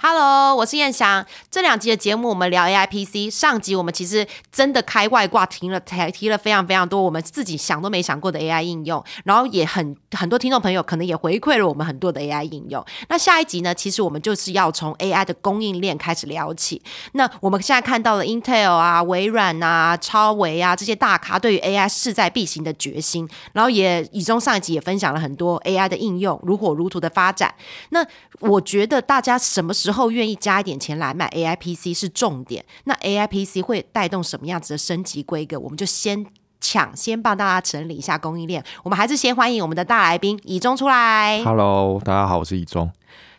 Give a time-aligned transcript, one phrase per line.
[0.00, 1.26] Hello，我是燕翔。
[1.50, 12.84] 这两集的节目我们聊 AI PC，上集我们其实真的开外挂，提了提提了非常非常多我们自己想都没想过的 AI 应用，然后也很很多听众朋友可能也回馈了我们很多的 AI 应用。
[13.08, 16.80] 那下一集呢，其实我们就是要从 AI 的供应链开始聊起。
[17.14, 27.52] 那我们现在看到了 Intel 啊、微软啊、超维啊这些大咖对于 AI 势在必行的决心，然后也以中上一集也分享了很多 AI 的应用如火如荼的发展。
[27.90, 28.06] 那
[28.38, 35.58] 我觉得大家什么时候之后愿意加一点钱来买 AI PC 是重点，那 AI PC 会带动什么样子的升级规格？
[35.58, 36.26] 我们就先
[36.60, 38.62] 抢先帮大家整理一下供应链。
[38.82, 41.42] 我们还是先欢迎我们的大来宾以中出来。
[41.42, 42.92] Hello，大家好，我是以中。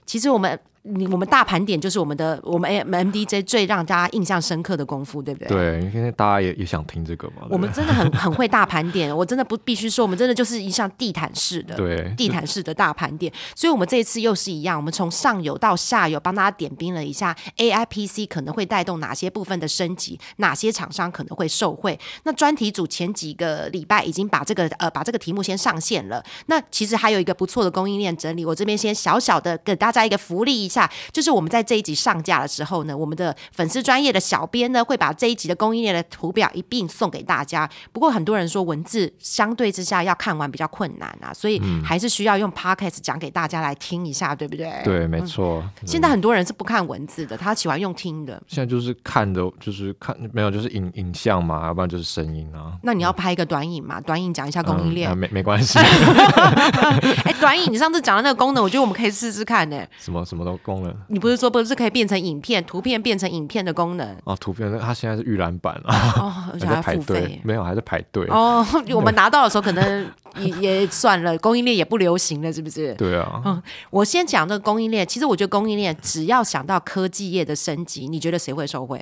[0.08, 0.60] 其实我们。
[0.84, 5.48] 你我们大盘点就是我们的我们 M M D J 最让大家印象深刻的功夫，对不对？
[5.48, 7.48] 对，因为大家也也想听这个嘛。
[7.50, 13.32] 我们真的很很会大盘点，我真的不必须说，我们真的就是一项地毯式的，对，地毯式的大盘点。
[13.56, 22.00] 所以，我们这一次又是一样，我们从上游到下游帮大家点兵了一下 A I P C 可能会带动哪些部分的升级，哪些厂商可能会受惠。
[22.24, 26.24] 那专题组前几个礼拜已经把这个呃把这个题目先上线了。
[26.46, 31.50] 那其实还有一个不错的供应链整理，我这边先小小的给大家一个福利一下，就是我们。
[31.50, 37.68] 在这一集上架的时候呢，我们的粉丝专业的小编呢会把这一集的供应链的图表一并送给大家。
[37.92, 44.72] 不过很多人说文字相对之下要看完比较困难啊，所以还是需要用 podcast 讲给大家来听一下，对不对？
[44.84, 45.68] 对，没错。
[45.88, 48.40] 现在很多人是不看文字的，他喜欢用听的。
[48.46, 52.78] 现在就是看的，就是看没有，就是影影像嘛，要不然就是声音啊。
[52.84, 54.00] 那你要拍一个短影嘛？
[54.02, 55.80] 短影讲一下供应链，啊没没关系。
[57.26, 59.84] 哎，短影，你上次讲的那个功能，我觉得我们可以试试看呢。
[59.98, 60.96] 什么什么都功能？
[61.08, 61.40] 你不是？
[61.40, 64.36] 说不是可以变成影片，图片变成影片的功能哦。
[64.40, 68.66] 图片它现在是预览版啊，哦， 而且还付费，没有还在排队哦。
[68.94, 72.94] 我们拿到的时候可能也也算了，供应链也不流行了，是不是？
[72.96, 73.42] 对啊。
[73.46, 79.02] 嗯，我先讲这个供应链，其实我觉得供应链只要想到科技业的升级，你觉得谁会受惠？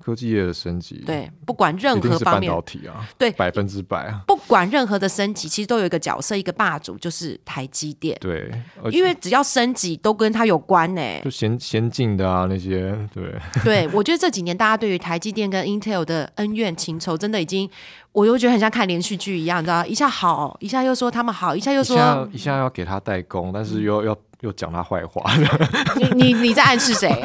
[0.00, 8.16] 科技业的升级，对，不管任何方面，半导体啊，对，百分之百啊，不管任何的升级，其实都有一个角色，一个霸主，就是台积电。
[8.20, 8.50] 对，
[8.90, 11.02] 因为只要升级，都跟它有关呢。
[11.22, 17.68] 就先先进的啊，那些，对， 对，我觉得这几年大家对于台积电跟 Intel 的恩怨情仇，真的已经，
[18.12, 24.16] 我又觉得很像看连续剧一样，你知道，一下好，一下又说他们好，一下又说，一下要给他代工，但是又要。
[24.40, 25.22] 又讲他坏话，
[25.96, 27.10] 你你你在暗示谁？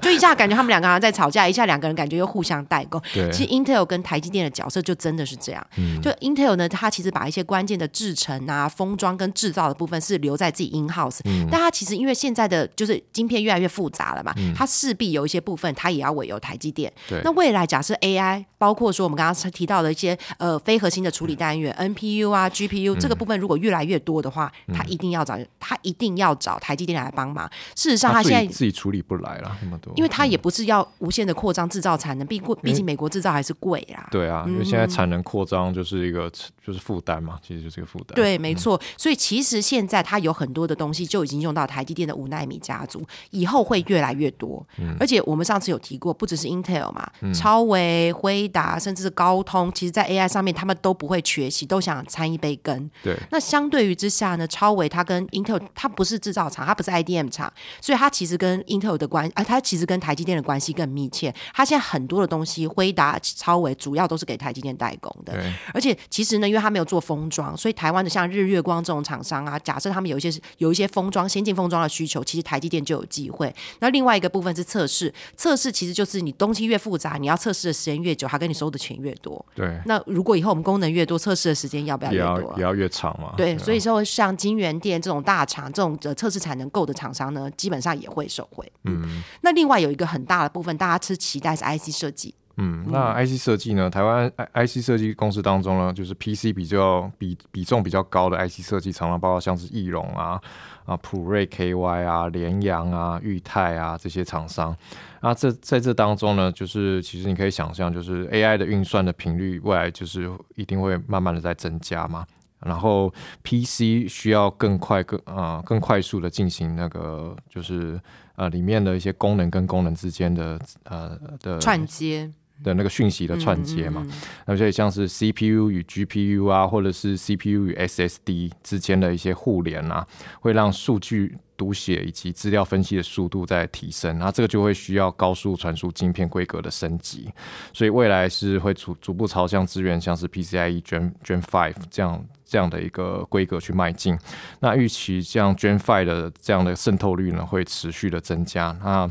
[0.00, 2.98] 就一下感觉他们两个人在吵架，一下两个人感觉又互相代沟。
[3.30, 5.66] 其实 Intel 跟台积电的角色就真的是这样。
[6.02, 11.18] 就 Intel 呢，它其实把一些关键的制程啊、封装跟制造的部分是留在自己 in house，
[11.50, 16.90] 但它其实因为现在的就是晶片越来越复杂了嘛，它势必有一些部分它也要委由台积电。
[17.24, 25.09] 那未来假设 AI，包括说我们刚刚提到的一些呃非核心的处理单元 NPU 啊、GPU 这个部分，如果越来越多的话，它一定。
[25.10, 27.50] 要找他，一定要找台积电来帮忙。
[27.74, 34.08] 事实上，他现在自己处理不来了那么多，因为他也不是要无限的扩张制造产能，毕过毕竟美国制造还是贵啦。
[34.10, 36.30] 对啊，因为现在产能扩张就是一个
[36.64, 38.14] 就是负担嘛，其实就是个负担。
[38.14, 38.80] 对，没错。
[38.96, 44.66] 所以其实现在它有很多的东西就已经用到台积电的五纳米家族，以后会越来越多。
[44.98, 52.90] 而且我们上次有提过，不只是 Intel 嘛，超微、辉达，甚至是高通，其实在 AI 上面他们都不会缺席，都想参一杯羹。
[53.02, 53.16] 对。
[53.30, 57.50] 那相对于之下呢，超微它它跟 Intel 它不是制造厂，它不是 IDM 厂，
[57.80, 61.34] 所以它其实跟 Intel 的关啊，它其实跟台积电的关系更密切。
[61.54, 65.32] 它现在很多的东西，辉达、超维主要都是给台积电代工的。
[65.72, 73.54] 而且其实呢，因为它没有做封装，所以台湾的像日月光这种厂商啊，假设他们有一些有一些封装、先进封装的需求，其实台积电就有机会。
[73.78, 79.42] 那另外一个部分是测试，测试其实就是你东西越复杂，你要测试的时间越久，它跟你收的钱越多。
[79.54, 79.80] 对。
[79.86, 83.32] 那如果以后我们功能越多，测试的时间要不要也要也要越长嘛？
[83.38, 83.56] 对。
[83.56, 84.89] 所以说，像金源店。
[84.98, 88.72] 这种大厂、这种的测试产能够的厂商呢，基本上也会受惠。
[88.84, 92.34] 嗯，那另外有一个很大的部分，大家是期待是 IC 设计。
[92.56, 93.88] 嗯，那 IC 设计呢？
[93.88, 100.38] 台湾 IC 设计公司当中呢，就是 PC 比较比比重比较高的 IC 设计厂商，包括像是翼龙啊、
[100.84, 104.76] 啊普瑞 KY 啊、联阳啊、裕泰啊这些厂商。
[105.22, 112.26] 那这在这当中呢，就是其实你可以想象，就是 AI 的运算的频率，未来就是一定会慢慢的在增加嘛。
[112.60, 113.12] 然后
[113.42, 118.00] PC 需要更快、更啊更快速的进行那个，就是
[118.36, 122.30] 呃里面的一些功能跟功能之间的呃的串接
[122.62, 124.06] 的那个讯息的串接嘛。
[124.46, 130.06] 那所以像是 CPU 与 GPU 啊，或者是 CPU 与 SSD 之间的一些互联啊，
[130.40, 131.38] 会让数据。
[131.60, 137.30] 读写以及资料分析的速度在提升，那这个就会需要高速传输晶片规格的升级，
[137.74, 144.18] 所以未来是会逐逐步朝向资源像是 PCIe Gen Gen Five 这样这样的一个规格去迈进。
[144.58, 148.76] 那预期像 Gen Five 的这样的渗透率呢，会持续的增加。
[148.82, 149.08] 那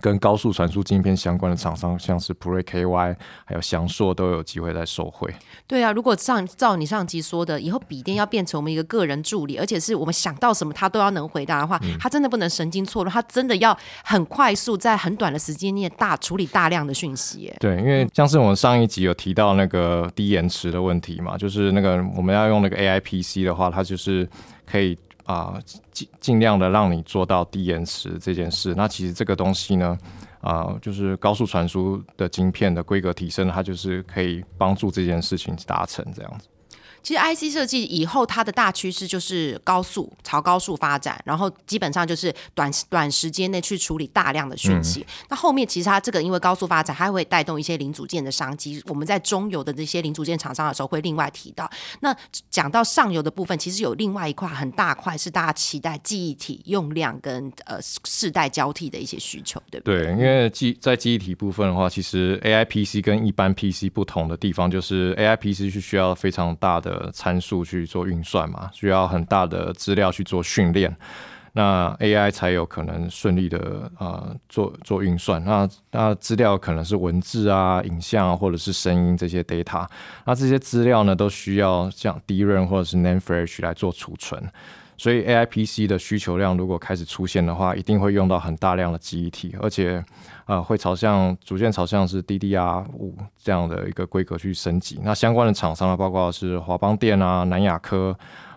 [0.00, 5.32] 跟高速传输晶片相关的厂商，像是普瑞 KY 还有翔硕，都有机会在受惠。
[5.66, 17.50] 对啊，如果上照你上集说的，以后笔电要变成我们一个个人助理，而且是我们想到什么他都要能回答的话，他真的不能神经错乱，他真的要很快速，在很短的时间内大处理大量的讯息。
[17.58, 24.28] 对，因为像是我们上一集有提到那个低延迟的问题嘛，就是那个我们要用那个 AI PC 的话，它就是
[24.66, 24.98] 可以。
[25.24, 25.58] 啊，
[25.92, 28.74] 尽尽量的让你做到低延迟这件事。
[28.76, 29.98] 那其实这个东西呢，
[30.40, 36.48] 啊，就是高速传输的晶片的规格提升，它就是可以帮助这件事情达成这样子。
[37.04, 45.04] 其实 IC 设计以后它的大趋势就是高速朝高速发展，然后基本上就是短短时间内去处理大量的讯息。
[45.28, 48.82] 那后面其实它这个因为高速发展，它会带动一些零组件的商机。
[48.86, 51.70] 我们在中游的这些零组件厂商的时候会另外提到。
[52.00, 52.16] 那
[52.50, 60.06] 讲到上游的部分，其实有另外一块很大块是大家期待记忆体用量跟呃世代交替的一些需求，对不对？
[60.06, 66.93] 对，因为记在记忆体部分的话，其实 AI PC 跟一般 PC 不同的地方就是 AI PC 是需要非常大的。
[67.12, 70.94] 参数去做运算嘛，需要很大的资料去做训练，
[71.52, 75.42] 那 AI 才有可能顺利的呃做做运算。
[75.44, 79.86] 那那资料可能是文字啊、影像啊，或者是声音这些 data。
[80.24, 84.42] 那这些资料呢，都需要像 DRAM 或者是 NAND Flash 来做储存。
[85.04, 90.02] 所以 AI PC 的需求量如果开始出现的话，一定会用到很大量的记忆体，而且。
[90.46, 95.00] 呃，会朝向逐渐朝向是 DDR 五这样的一个规格去升级。
[95.02, 98.14] 那相关的厂商呢，包括是华邦电啊、南亚科。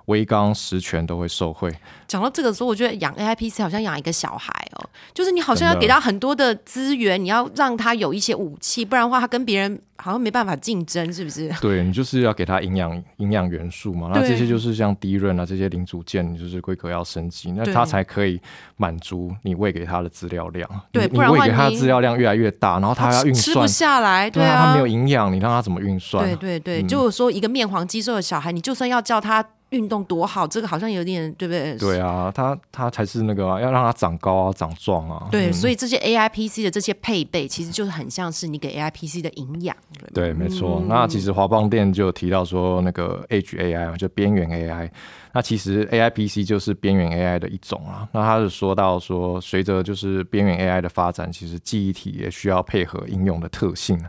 [0.08, 1.74] 微刚实权都会受贿。
[2.08, 11.54] 讲到这个时候，我觉得养 AI PC 好像养一个小孩哦，就是你好像要给他很多的资源，你要让他有一些武器，不然的话他跟别人好像没办法竞争，是不是？
[11.60, 18.40] 对你就是要给他营养营养元素嘛，那这些就是像低润啊这些零组件，就是规格要升级，那他才可以
[18.78, 20.70] 满足你喂给他的资料量。
[20.94, 26.24] 对，你喂给他的资料量越来越大，然后他要运算吃不下来，对啊，他没有营养，你让他怎么运算？
[26.24, 29.46] 对对对，就是说一个面黄肌瘦的小孩，你就算要叫他。
[29.72, 31.76] 运动多好，这个好像有点对不对？
[31.78, 35.28] 对啊，它它才是那个要让它长高啊，长壮啊。
[35.30, 39.76] 对，所以这些 A I P C 的这些配备，其实就是很像是你给 A I P C 的营养。
[40.14, 40.82] 对，没错。
[40.88, 44.92] 那其实华邦电就提到说，那个 H A I 就边缘 A I，
[45.34, 48.08] 那其实 A I P C 就是边缘 A I 的一种啊。
[48.14, 54.00] 那他是说到说，随着就是边缘 A I 的发展，其实记忆体也需要配合应用的特性。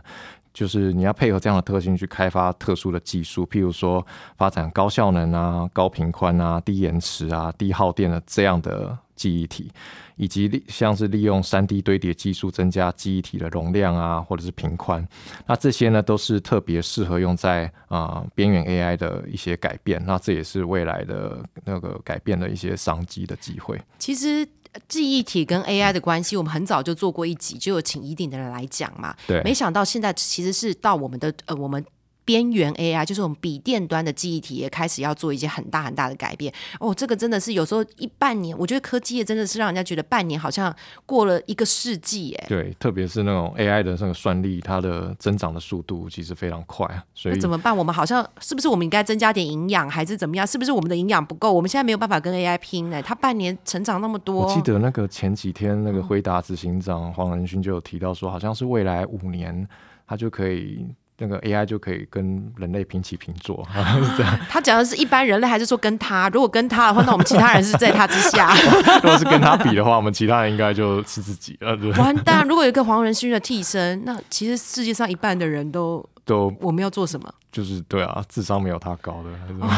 [0.53, 4.05] 就是你要配合这样的特性去开发特殊的技术，譬如说
[4.37, 9.71] 发展高效能啊、高频宽啊、低延迟啊、低耗电的这样的记忆体，
[10.15, 15.07] 以及利像是利用三 D 堆叠技术增加记忆体的容量啊，或者是频宽，
[15.45, 23.79] 那这些呢都是特别适合用在啊边缘 AI 的一些改变，那这也是未来的那个改变的一些商机的机会。
[23.97, 24.47] 其实。
[24.87, 29.15] 记忆体跟 AI 的关系，我们很早就做过一集，就有请一定的人来讲嘛。
[29.27, 31.83] 对，没想到现在其实是到我们的呃，我们。
[32.29, 40.71] 边缘 AI 就是我们笔电端的记忆体也开始要做一些很大很大的改变哦，这个真的是有时候一半年，我觉得科技业真的是让人家觉得半年好像
[41.07, 42.45] 过了一个世纪哎。
[42.47, 47.03] 对，特别是那种 AI 的那个算力，它的增长的速度其实非常快啊。
[47.15, 47.75] 所以怎么办？
[47.75, 50.45] 我们好像是不是我们应该增加点营养，还是怎么样？
[50.45, 51.51] 是不是我们的营养不够？
[51.51, 53.01] 我们现在没有办法跟 AI 拼呢？
[53.01, 54.45] 它半年成长那么多。
[54.45, 59.67] 我记得那个前几天那个辉达执行长黄仁勋就有提到说，好像是未来五年
[60.05, 60.85] 他就可以。
[61.19, 63.63] 那个 AI 就可以跟人类平起平坐，
[64.03, 64.39] 是这样。
[64.49, 66.29] 他讲的是一般人类，还是说跟他？
[66.29, 68.53] 如果跟他的话，那我们其他人是在他之下。
[69.03, 71.75] 如果是跟他比的话，我们其他人应该就是自己了。
[71.97, 72.47] 完蛋！
[72.47, 77.31] 如果有一个黄仁勋的替身，那其实世界上一半的人都都我们要做什么？
[77.51, 79.29] 就是对啊，智商没有他高的，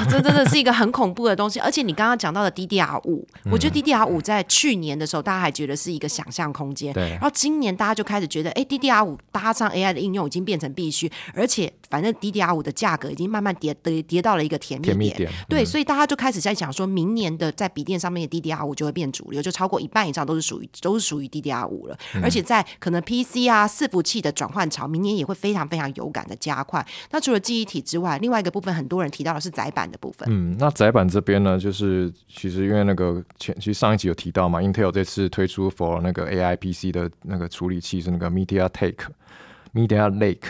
[0.09, 1.59] 这真的是一个很恐怖的东西。
[1.59, 6.93] 而且你刚刚讲到的 DDR 五，我觉得 DDR 五在去年的时候，大家还觉得是一个想象空间。
[6.93, 7.11] 对。
[7.11, 15.31] 然后今年大家就开始觉得，哎，DDR 五搭上 AI 的应用已经变成必须，而且反正 DDR 五的价格已经慢慢跌跌跌到了一个甜蜜点。
[15.47, 21.97] 对，所以大家就开始在讲说，明年的在笔电上面的 DDR 五就会变主流，就超过一半以上都是属于都是属于 DDR 五了。
[22.21, 26.85] 而且在可能 PC 啊伺服器的转换潮，明年也会非常非常有感的加快。
[27.11, 30.27] 那除了记忆体之外，另外一个部分很多人提到的是窄板的部分。
[30.31, 39.07] 嗯，那窄板这边呢，就是其实因为那个前其实上一集有提到嘛，Intel 这次推出 for 那个 AI PC 的那个处理器是那个 Media Take
[39.73, 40.47] Media Lake。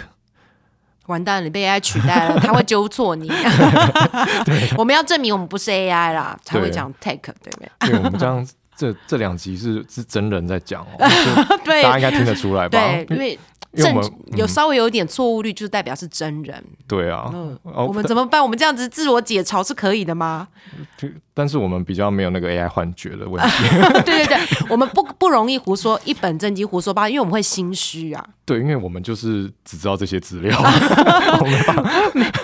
[1.07, 3.29] 完蛋了，你被 AI 取代了，他会纠错你。
[4.77, 7.69] 我们要证明我们不是 AI 啦，才会讲 Take，对不对？
[7.79, 8.47] 对，我们这样。
[8.73, 10.97] 这这两集是是真人在讲哦，
[11.47, 12.79] 就对大家应该听得出来吧？
[12.79, 13.37] 对，因为
[13.73, 13.95] 正
[14.35, 16.63] 有稍微有一点错误率，就是代表是真人。
[16.87, 18.41] 对啊，嗯，哦我们怎么办？
[18.41, 20.47] 我们这样子自我解嘲是可以的吗？
[21.33, 23.69] 但是我们比较没有那个 AI 幻觉的问题。
[24.05, 24.37] 对对对，
[24.69, 28.25] 我们不不容易胡说一本正经胡说八道，因为我们会心虚啊。
[28.51, 30.59] 对，因为我们就是只知道这些资料，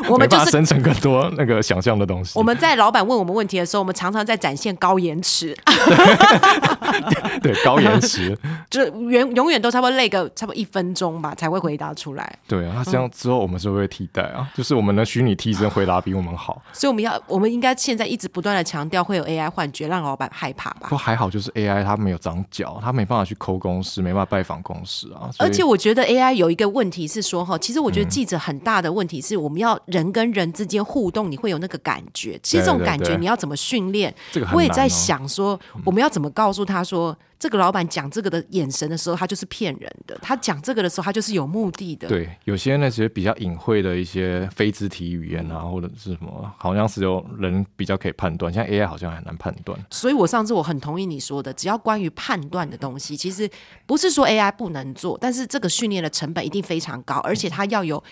[0.08, 2.40] 我们就是生成更多那个想象的东西。
[2.40, 5.54] 我们在老板问我们问题的时候，我们常常在展现高延迟，
[7.44, 8.38] 对高延迟，
[8.72, 12.40] 就是永永远都差不多累个差不多一分钟吧，才会回答出来。
[12.48, 14.50] 对啊，那这样之后我们是不是会替代啊？
[14.56, 20.90] 就是我们的虚拟替身回答比我们好，所以我们要，我们应该现在一直不断的强调会有 AI 幻觉，让老板害怕吧不。
[20.90, 25.30] 过还好，就是 AI 它没有长脚，它没办法去抠公司，没办法拜访公司啊。
[25.40, 32.40] 而且我觉得 AI 有一个问题是说哈，其实我觉得记者很大的问题是我们要人跟人之间互动，你会有那个感觉。
[32.44, 34.14] 其实这种感觉你要怎么训练？
[34.54, 42.08] 我也在想说，我们要怎么告诉他说，这个老板讲这个的眼神的时候，他就是骗人的；他讲这个的时候，他就是有目的的。
[42.08, 49.80] 对，有些那些比较隐晦的一些非肢体语言啊，或者是什么，好像是有人比较可以判断，像 AI 好像很难判断。
[49.92, 53.48] 所以我上次我很同意你说的，只要关于判断的东西，其实
[53.86, 58.04] 不是说 AI 不能做，但是这个训练的成本一定非常高，而且它要有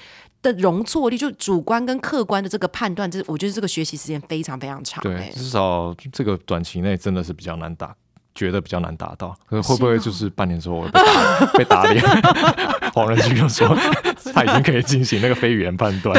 [0.44, 5.32] 的容错率，就主观跟客观的这个判断，这我觉得这个学习时间非常非常长、对欸，。
[5.32, 7.96] 至少这个短期内真的是比较难打。
[8.36, 12.04] 觉得比较难达到，可是会不会就是半年之后我被打 被打脸？
[12.94, 13.68] 黄仁勋又说
[14.34, 16.16] 他已经可以进行那个非语言判断，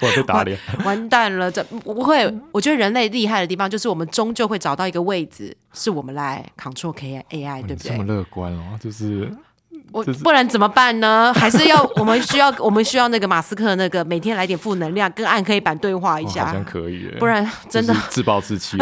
[0.00, 0.58] 我被打脸？
[0.84, 2.32] 完蛋了，这不会。
[2.52, 8.04] 我觉得人类厉害的地方就是我们终究会找到一个位置，是我们来 control K AI，对不对你这么？
[8.04, 9.30] 乐观哦，就是
[9.92, 11.32] 我不然怎么办呢？
[11.36, 18.76] 还是要我们需要我们需要那个马斯克那个每天来点负能量，跟暗黑板对话一下哦好像，可以耶，不然真的自暴自弃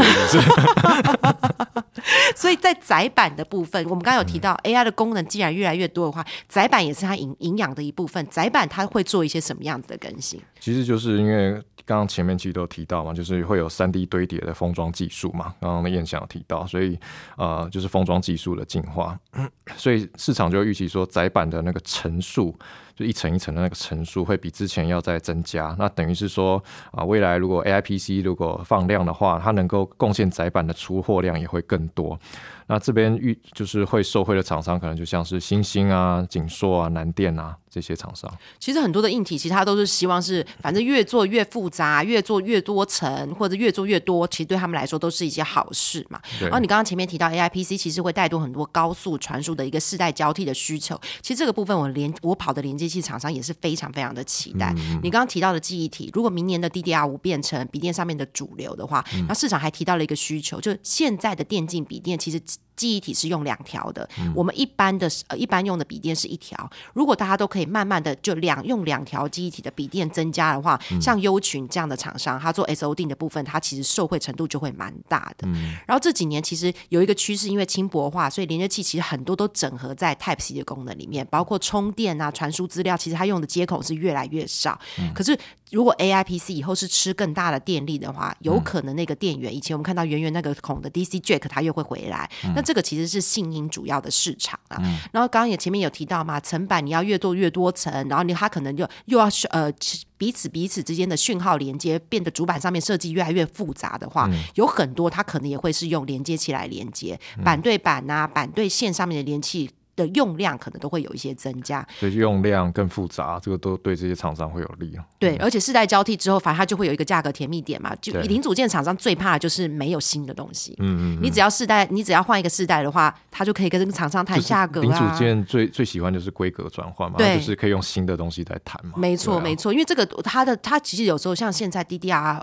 [2.35, 8.25] 所以在窄板的部分，我们刚刚有提到 AI 的功能既然越来越多的话，窄板也是它营营养的一部分。
[8.31, 10.41] 窄板它会做一些什么样子的更新？
[10.59, 11.53] 其实就是因为
[11.85, 16.99] 刚刚前面其实都有提到嘛，就是会有三 D 堆叠的封装技术嘛，刚刚的燕翔有提到，所以
[17.37, 19.19] 呃就是封装技术的进化，
[19.77, 22.55] 所以市场就预期说窄板的那个层数。
[22.97, 32.19] 就一层一层的那个层数会比之前要再增加，那等于是说啊、未来如果 AIPC 如果放量的话，它能够贡献窄板的出货量也会更多。
[32.67, 38.31] 那这边遇就是会受惠的厂商，可能就像是星星啊、景硕啊、南电啊这些厂商。
[38.59, 46.21] 其实很多的硬体，其实它都是希望是，反正越做越复杂，越做越多层，或者越做越多，其实对他们来说都是一些好事嘛。
[46.41, 51.01] 然后你刚刚前面提到 AIPC，其实会带动很多高速传输的一个世代交替的需求。
[51.23, 54.75] 其实这个部分我连我跑的连接器厂商也是非常非常的期待。
[55.03, 62.41] 你刚刚提到的记忆体，如果明年的 DDR 五变成笔电上面的主流的话，那市场还提到了一个需求，就现在的电竞笔电其实。
[62.81, 66.71] 记忆体是用两条的，我们一般的呃一般用的笔电是一条。
[66.95, 75.47] 如果大家都可以慢慢的就两用两条记忆体的笔电增加的话，像优群这样的厂商，它做 SOD 的部分，它其实受惠程度就会蛮大的。
[75.87, 84.81] 然后这几年其实有一个趋势，因为轻薄化，所以连接器其实很多都整合在 Type C 的功能里面，包括充电啊、传输资料，其实它用的接口是越来越少。
[85.15, 85.39] 可是
[85.71, 94.77] 如果 AI PC 以后是吃更大的电力的话，有可能那个电源，以前我们看到圆圆那个孔的 DC Jack 它又会回来，那这个其实是信音主要的市场啊。
[95.13, 99.73] 然后刚刚也前面有提到嘛，层板你要越做越多层，然后你它可能就又要呃
[100.17, 109.71] 彼此彼此之间的讯号连接变得主板上面设计越来越复杂的话，有很多它可能也会是用连接器来连接，板对板啊，板对线上面的连器。
[110.01, 115.05] 的用量可能都会有一些增加，所以用量更复杂，这个都对这些厂商会有利啊。
[115.19, 117.95] 对，而且世代交替之后，反正它就会有一个价格甜蜜点嘛。
[118.01, 120.75] 就对零组件厂商最怕的就是没有新的东西。
[120.79, 125.17] 嗯嗯，你只要世代，你只要换一个世代的话，它就可以跟这个厂商谈价格零组啊。
[125.19, 128.93] 件最最喜欢就是规格转换嘛，对就是可以用新的东西来谈嘛。
[128.97, 132.41] 没错，啊没错，因为这个它的它其实有时候像现在 DDR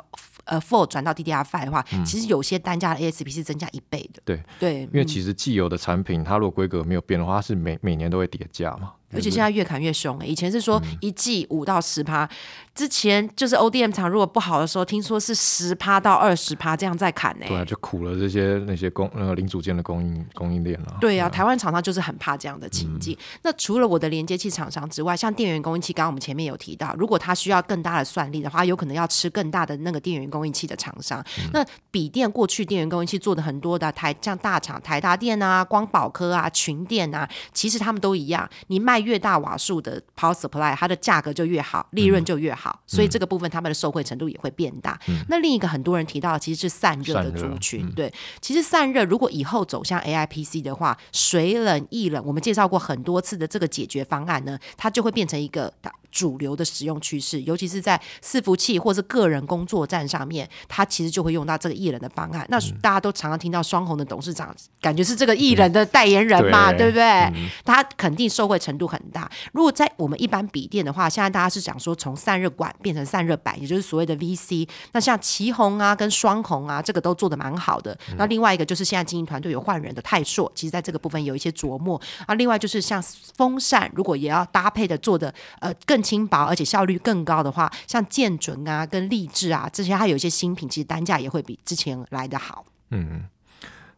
[0.47, 4.21] 呃 Four 转到 DDR Five 的话，其实有些单价的 ASP 是增加一倍的。
[4.21, 8.93] 嗯对对，因为嗯其实既有的产品，它如果规格没有变的话，它是每每年都会叠价嘛。
[9.13, 12.29] 而且现在越砍越凶、欸，以前是说嗯一季五到十趴，
[12.75, 20.97] 之前就是 ODM 厂如果不好的时候，听说是十趴到二十趴这样在砍呢、对啊，就苦了这些那些供呃零组件的供应供应链了。
[20.99, 23.17] 对啊，台湾厂商就是很怕这样的情境。
[23.43, 31.23] 那除了我的连接器厂商之外，像电源供应器，刚刚我们前面有提到，如果它需要更大的算力的话，有可能要吃更大的那个电源供应器的厂商。
[31.53, 42.57] 那笔电过去电源供应器做的很多的台，像大厂台达电啊、光宝科啊、群电啊，其实他们都一样，你卖越大瓦数的 power supply，它的价格就越好，利润就越好。
[42.57, 44.99] 好，所以这个部分他们的受惠程度也会变大。
[45.29, 48.11] 那另一个很多人提到的其实是散热的族群，对，
[48.41, 55.71] 其实散热如果以后走向 AI PC 的话，水冷、液冷，我们介绍过很多次的这个解决方案呢，它就会变成一个。
[56.11, 62.45] 主流的使用趋势，尤其是在伺服器或是个人工作站上面，它其实就会用到这个艺人的方案。
[62.49, 67.31] 那大家都常常听到双红的董事长，感觉是这个艺人的代言人嘛，对不对？
[67.63, 69.29] 他肯定受惠程度很大。
[69.51, 74.67] 如果在我们一般笔电的话，现在大家是讲说从散热管变成散热板，也就是所谓的 VC。
[74.93, 77.95] 那像旗红啊跟双红啊，这个都做的蛮好的。
[78.17, 82.01] 那另外一个就是现在经营团队有换人的泰硕，其实在这个部分有一些琢磨。
[82.25, 83.03] 啊，另外就是像
[83.35, 86.01] 风扇，如果也要搭配的做的呃更。
[86.07, 92.65] 轻薄，而且效率更高的话，像建准啊、跟励志啊这些，它有一些新品，其实单价也会比之前来的好。
[92.91, 93.25] 嗯，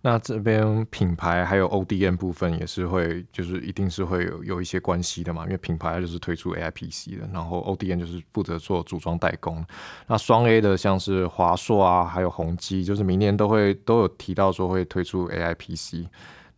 [0.02, 9.64] 那这边品牌还有 ODM 部分也是会，就是一定是会有有一些关系的嘛，因为品牌就是推出 AIPC 的，然后 ODM 就是负责做组装代工。
[10.08, 16.08] 那双 A 的像是华硕啊，还有宏基，就是明年都会都有提到说会推出 AIPC。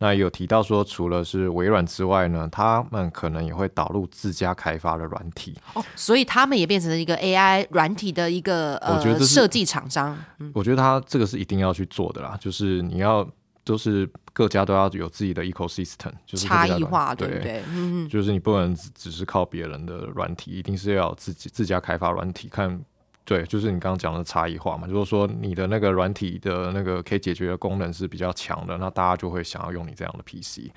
[0.02, 10.18] 那有提到说，除了是微软之外呢，他们可能也会导入自家开发的软体哦，所以他们也变成了一个 AI 软体的一个呃设计厂商。
[10.52, 13.24] 我觉得他这个是一定要去做的啦，就是你要
[13.62, 17.62] 都是各家都要有自己的 ecosystem，就是差异化，对不对？
[17.68, 22.82] 嗯，就是你不能只是靠别人的软体，一定是要自己自家开发软体看。
[23.24, 24.84] 对，就是你刚刚讲的差异化嘛。
[24.88, 30.68] 如果说你的那个软体的那个可以解决的功能是比较强的，那大家就会想要用你这样的 PC。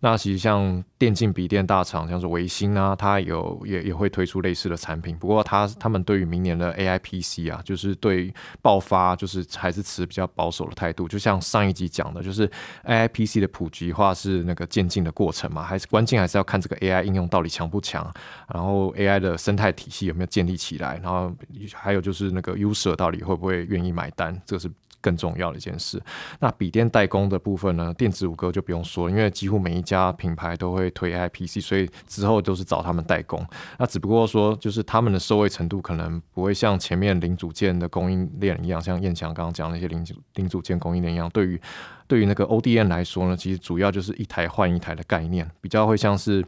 [0.00, 5.14] 那其实像电竞笔电大厂，像是维星啊，它有也也会推出类似的产品。
[5.14, 11.06] 不过它他们对于明年的 AI PC 啊，就是对爆发就是还是持比较保守的态度。
[11.06, 12.50] 就像上一集讲的，就是
[12.84, 18.10] AI PC 的普及化是那个渐进的过程嘛，还是关键还是要看这个 AI 应用到底强不强，
[18.52, 21.30] 然后 AI 的生态体系有没有建立起来，然后
[21.74, 21.89] 还。
[21.90, 24.70] 还有就是那个 user 到底会不会愿意买单，这是
[25.00, 26.00] 更重要的一件事。
[26.38, 27.92] 那笔电代工的部分呢？
[27.94, 33.44] 电子五哥就不用说，因为几乎每一家品牌都会推 IPC，所以之后都是找他们代工。
[33.76, 41.28] 那只不过说，就是他们的收位程度可能不会像前面零组件的供应链一样，像燕翔刚刚讲那些零组零组件供应链一样。
[41.30, 41.60] 对于
[42.06, 46.44] 对于那个 ODM 来说呢，其实主要就是一台换一台的概念，比较会像是。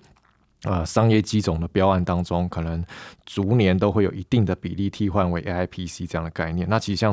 [0.65, 2.85] 呃，商业机种的标案当中，可能
[3.27, 6.69] 逐年都会有一定的比例替换为 AIPC 这样的概念。
[6.69, 7.13] 那其实像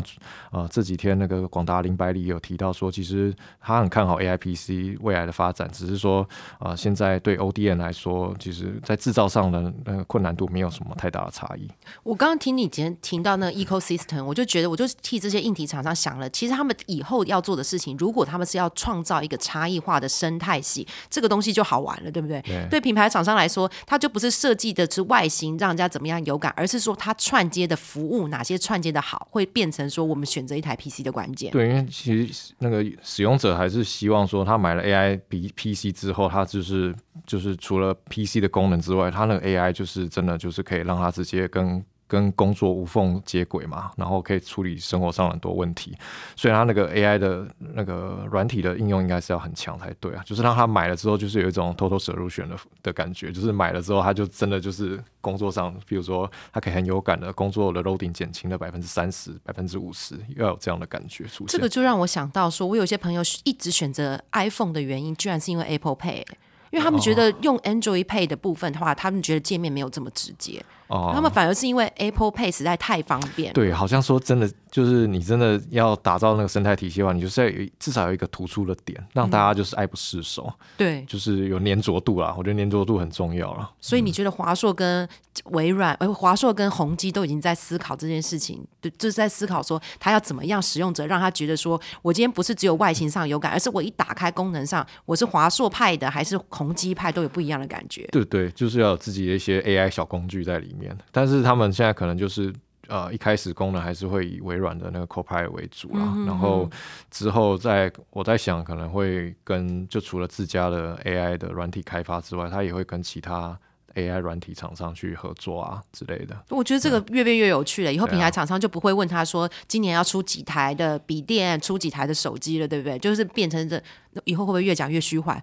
[0.51, 6.27] 呃这几天那个广达林百里有提到说，其实他很看好 AIPC 未来的发展，只是说
[6.59, 11.67] 啊，现在对 ODN 来说，其实在制造上的那个困难度没有什么太大的差异。
[12.03, 22.43] 我刚刚听你今天听到那个 ecosystem，我就觉得我就替这些硬体厂商想了，其实他们以后要做的事情，如果他们是要创造一个差异化的生态系，这个东西就好玩了，对不对？
[22.69, 23.38] 对品牌厂商。
[23.39, 31.51] 来说，它就不是设计的是外形让人家怎么样有感，而是说它串接的服务哪些串接的好，会变成说我们选择一台 PC 的关键。
[31.51, 36.93] 对，因为其实那个使用者还是希望说，他买了 AI 比 PC 之后，他就是
[37.25, 41.83] 就是除了 PC 的功能之外，他那个 AI 就是真的就是可以让他直接跟。
[42.09, 45.95] 跟工作无缝接轨嘛，然后可以处理生活上很多问题，
[46.35, 61.47] 所以它那个 AI 的那个软体的应用应该是要很强才对啊，就是让他买了之后，就是有一种偷偷舍入选的的感觉，就是买了之后他就真的就是工作上，比如说他可以很有感的工作的 loading 减轻了百分之三十、百分之五十，要有这样的感觉出现。
[61.47, 66.25] 这个就让我想到说，我有些朋友一直选择 iPhone 的原因，居然是因为 Apple Pay，
[66.71, 70.65] 因为他们觉得用 Android Pay 的部分的话，他们觉得界面没有这么直接。
[70.89, 73.53] 哦，他们反而是因为 Apple Pay 实在太方便。
[73.53, 80.51] 对，好像说真的，就是你真的要打造那个生态体系的话，你就是要有至少有一个突出的点，让大家就是爱不释手。
[80.75, 83.69] 对，就是有粘着度啦，我觉得粘着度很重要了。
[83.79, 85.07] 所以你觉得华硕跟
[85.51, 98.07] 微软，呃，华硕跟宏基都已经在思考这件事情，对，就是在思考说他要怎么样使用者让他觉得说我今天不是只有外形上有感，而是我一打开功能上，我是华硕派的还是宏基派都有不一样的感觉。
[98.11, 100.78] 对对，就是要有自己的一些 AI 小工具在里面。
[100.79, 102.53] 面，但是他们现在可能就是
[102.87, 106.67] 呃，一开始功能还是会以微软的那个 Copilot 为主啦，然后
[107.11, 113.59] 之后在我在想，可能会跟就除了自家的 AI 的软体开发之外，它也会跟其他。
[113.95, 117.93] AI 软体厂商去合作啊之类的，我觉得这个越变越有趣了。
[117.93, 122.97] 以后品牌厂商就不会问他说今年要出几台的笔电，出几台的手机了，对不对？
[122.99, 123.81] 就是变成这
[124.25, 125.41] 以后会不会越讲越虚幻？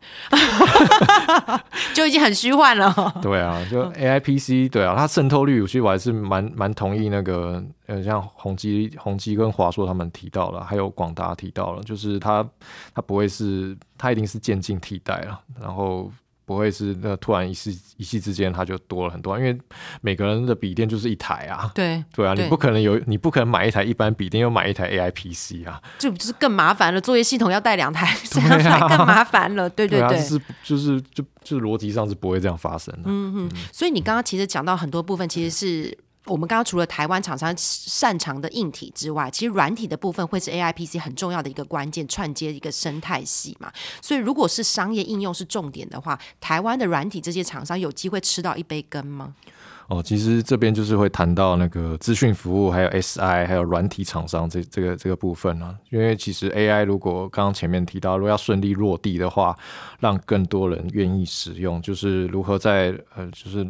[1.95, 2.93] 就已经很虚幻了。
[3.23, 12.47] 对啊，就 AI PC，对啊，它渗透率，其实我还是蛮蛮同意那个，呃，像宏基、宏基跟华硕他们提到了，还有广达提到了，就是它
[12.95, 16.11] 它不会是它一定是渐进替代了，然后。
[16.47, 19.59] 不会是那突然一时一夕之间它就多了很多，因为
[20.01, 21.71] 每个人的笔电就是一台啊。
[21.75, 25.83] 对对啊，你不可能有，你不可能买一台一般笔电又买一台 AI PC 啊。
[25.99, 29.69] 就就是更麻烦了，作业系统要带两台，这样来更麻烦了。
[29.69, 33.03] 对对啊，对，就是就是就就是逻辑上是不会这样发生的。
[33.07, 43.73] 嗯嗯所以你刚刚其实讲到很多部分，其实是我们刚刚除了台湾厂商擅长的硬体之外，其实软体的部分会是 AI PC 很重要的一个关键，串接一个生态系嘛。
[44.03, 49.35] 所以如果是商业应用是重点的话，台湾的软体这些厂商有机会吃到一杯羹吗？
[49.89, 55.73] 哦，其实这边就是会谈到那个资讯服务，还有 SI，还有软体厂商这这个这个部分啊。
[55.91, 59.57] 因为其实 AI 如果刚刚前面提到，如果要顺利落地的话，
[60.01, 63.65] 让更多人愿意使用，就是如何在呃，就是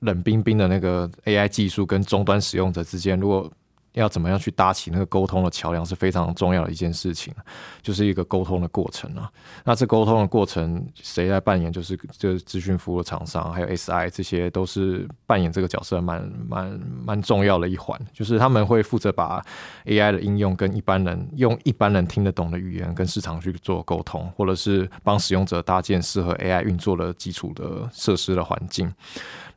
[0.00, 3.50] 冷冰冰的那个 AI 技术跟终端使用者之间，如果
[3.94, 7.34] 要怎么样去搭起那个沟通的桥梁是非常重要的一件事情，
[7.82, 9.28] 就是一个沟通的过程啊。
[9.64, 11.72] 那这沟通的过程谁来扮演？
[11.72, 19.44] 就是就是资讯服务厂商还有 SI 这些都是扮演这个角色蛮蛮蛮重要的一环，就是他们会负责把
[19.84, 28.94] AI 的应用跟一般人用一般人听得懂的语言跟市场去做沟通，或者是帮使用者搭建适合 AI 运作的基础的设施的环境。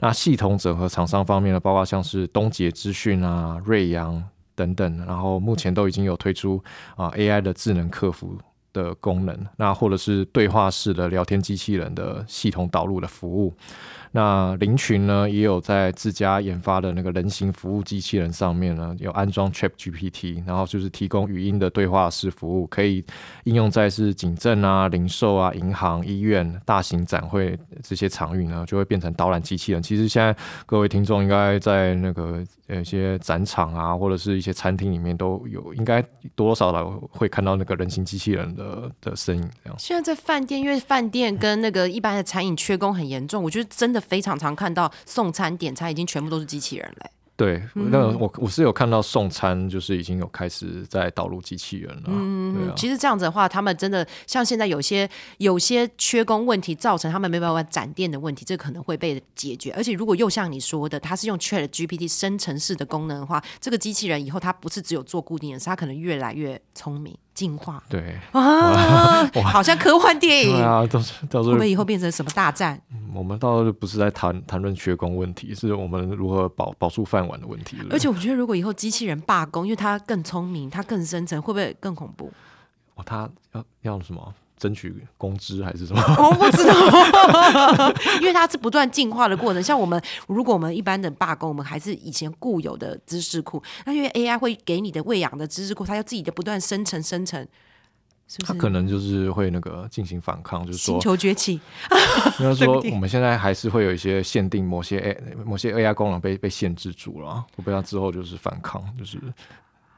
[0.04, 4.22] 那系统整合厂商方面呢，包括像是东杰资讯啊、瑞阳
[4.54, 6.62] 等等，然后目前都已经有推出
[6.98, 8.38] 啊 AI 的智能客服
[8.74, 13.54] 的功能，那或者是对话式的聊天机器人的系统导入的服务。
[14.16, 23.04] 那林群呢，也有在自家研发的那个人形服务机器人上面呢，有安装 Chat GPT，然后就是提供语音的对话式服务，可以
[23.46, 29.82] 应用在是警政啊、零售啊、银行、医院、大型展会这些场域呢，就会变成导览机器人。
[29.82, 30.36] 其实现在
[30.68, 39.76] 各位听众应该在那个呃一些展场啊，或者是一些餐厅里面都有，应该多少的会看到那个人形机器人的的身影这样。
[39.80, 47.12] 现在在饭店，因为饭店跟那个一般的餐饮缺工很严重，我觉得真的非常常看到送餐点餐已经全部都是机器人嘞。
[47.36, 52.04] 对，那我我是有看到送餐，就是已经有开始在导入机器人了。
[52.06, 52.74] 嗯，啊。
[52.78, 59.72] 其实这样子的话，他们真的像现在有些有些缺工问题，造成他们没办法展店的问题，这可能会被解决。
[59.72, 70.56] 而且如果又像你说的，它是用 Chat GPT 生成式的功能的话，这个机器人以后它不是只有做固定的事，它可能越来越聪明进化对，啊， 好像科幻电影。
[70.56, 72.80] 对啊，到时到时候我们以后变成什么大战？
[73.14, 77.78] 我们到时候不是在谈谈论缺工问题，是我们如何保保住饭碗的问题。
[77.90, 82.32] 而且我觉得，如果以后机器人罢工，因为它更聪明，它更深层，会不会更恐怖？
[82.96, 84.34] 哦，它要要什么？
[84.58, 86.02] 争取工资还是什么？
[86.18, 89.62] 我不知道， 因为它是不断进化的过程。
[89.62, 97.42] 像我们，如果我们一般的罢工，我们还是以前固有的知识库，那因为 AI 会给你的喂养的知识库，它要自己的不断生成生成，
[98.28, 98.54] 是不是？
[98.54, 101.60] 他可能就是会那个进行反抗，就是星说，球崛起，
[102.40, 109.20] 应该说 我们现在还是会有一些限定，某些 A 某些 AI 功能被被限制住了，我不知道之后就是反抗，就是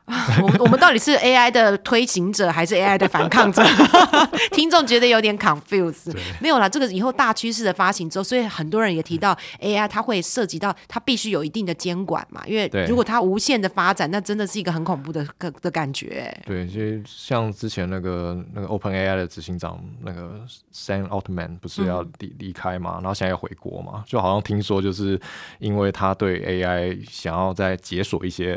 [0.42, 3.64] 我们我们到底是 AI 的推行者还是 AI 的反抗者？
[4.54, 6.16] 听众觉得有点 confuse。
[6.40, 16.32] 没有啦，这个以后大趋势的发行之后，所以很多人也提到 AI 它会涉及到它必须有一定的监管嘛，因为如果它无限的发展，那真的是一个很恐怖的的的感觉。
[16.46, 20.40] 对，所以像之前那个那个 Open AI 的执行长那个
[20.74, 25.20] Sam Altman 不是要离离开嘛，然后现在要回国嘛，就好像听说就是
[25.60, 28.56] 因为他对 AI 想要再解锁一些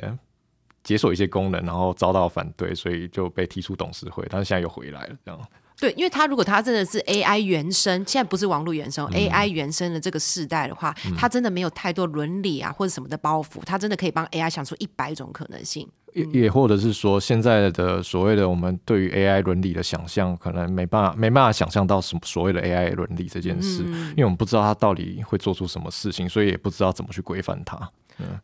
[0.89, 5.39] 解锁一些功能，然后遭到反对，所以就被踢出董事会，但是现在又回来了，这样。
[5.79, 15.87] 对，因为他如果他真的是 AI 原生，现在不是网络原生、嗯 a i 原生的这个世代的话，他真的没有太多伦理啊或者什么的包袱，他真的可以帮 AI 想出一百种可能性。
[16.15, 27.79] 也也或者是说，现在的所谓的我们对于 AI 伦理的想象，可能没办法没办法想象到什么所谓的 AI 伦理这件事，因为我们不知道它到底会做出什么事情，所以也不知道怎么去规范它。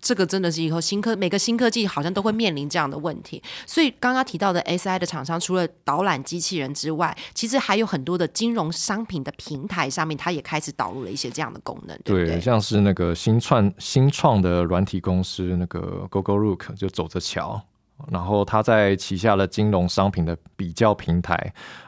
[0.00, 3.42] 这个真的是以后新科每个新科技好像都会面临这样的问题。
[3.66, 12.40] 所以刚刚提到的 SI 的厂商，除了导览机器人之外，其实还有很多的金融商品的平台上面，它也开始导入了一些这样的功能，对？
[12.40, 17.62] 像是那个新创新创的软体公司那个 GoGoLook 就走着瞧。
[18.10, 21.36] 然后他在旗下的金融商品的比较平台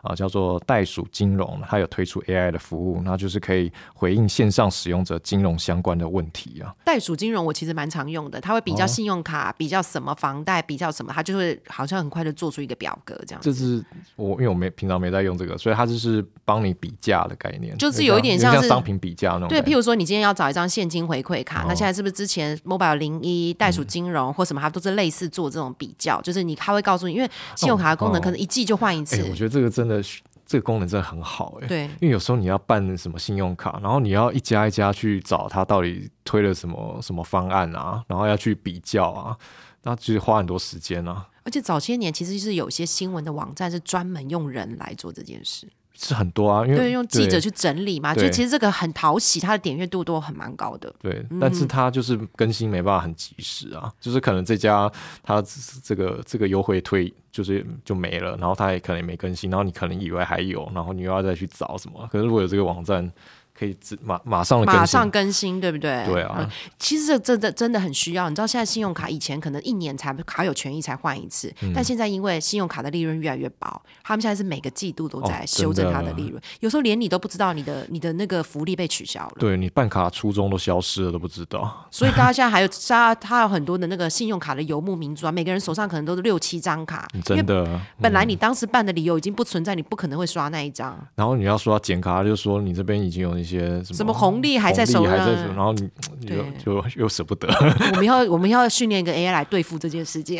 [0.02, 6.74] 啊，叫做袋鼠金融，它有推出 AI 的服务，那就是可以回应线上使用者金融相关的问题啊。
[6.84, 13.50] 袋鼠金融我其实蛮常用的，它会比较信用卡，比较什么房贷，比较什么，它就会好像很快就做出一个表格这样子。
[13.50, 13.82] 这是
[14.16, 29.16] 我因为我没平常没在用这个，所以它就是帮你比价的概念，就是有一点像是像商品比价那种对，譬如说你今天要找一张现金回馈卡，那现在是不是之前 Mobile 零一、袋鼠金融或什么，它都是类似做这种比较，就是你它会告诉你，因为信用卡的功能可能一季就换一次。
[29.16, 30.02] 哎、，我觉得这个真的
[30.44, 39.36] 这个功能真的很好哎、对，因为有时候你要办什么信用卡，然后你要一家一家去找他到底推了什么什么方案啊，然后要去比较啊，
[39.82, 45.66] 那其实花很多时间啊，而且早些年其实是有些新闻的网站是专门用人来做这件事，
[45.98, 50.94] 是很多啊，因为对，用记者去整理嘛，就其实这个很讨喜，它的点阅度都很蛮高的。
[51.00, 54.90] 对，但是它就是更新没办法很及时啊，就是可能这家
[55.22, 55.42] 它
[55.82, 63.10] 这个这个优惠退就是就没了，然后它也可能也没更新，然后你可能以为还有，然后你又要再去找什么，可是如果有这个网站
[63.58, 66.04] 可以自马马上马上更新，对不对？
[66.06, 68.28] 对啊嗯其实这真的真的很需要。
[68.28, 79.34] 你知道现在信用卡以前可能一年才卡有权益才换一次，嗯但现在因为信用卡的利润越来越薄，他们现在是每个季度都在哦修正它的利润，有时候连你都不知道你的你的那个福利被取消了。
[79.38, 87.80] 对你办卡初衷都消失了都不知道，所以大家现在还有，他他有很多的那个信用卡的游牧民族啊，每个人手上可能都是六七张卡，真的。
[88.00, 90.96] 本来你当时办的理由已经不存在，你不可能会刷那一张。
[91.14, 95.14] 然后你要说要剪卡，他就说你这边已经有一些什么红利还在手上，
[95.54, 95.88] 然后你
[96.20, 97.48] 你就就又舍不得。
[97.92, 100.38] 我们要我们要训练一个 AI 来对付这件事情，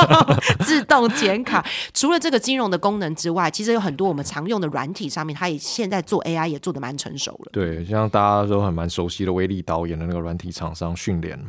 [0.64, 1.64] 自动剪卡。
[1.92, 7.50] 除了这个金融的功能之外，其实有很多我们常用的软体上面，它也现在做 AI 也做的蛮成熟了。
[7.52, 11.46] 对，像大家都很蛮熟悉的威力导演的那个软体厂商训练嘛，